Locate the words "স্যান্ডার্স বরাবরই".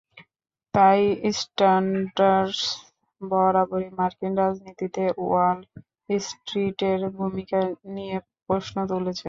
1.39-3.89